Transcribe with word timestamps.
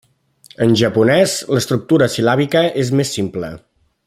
En 0.65 0.71
japonès, 0.81 1.35
l'estructura 1.57 2.09
sil·làbica 2.17 2.67
és 2.85 2.93
més 3.01 3.17
simple. 3.19 3.57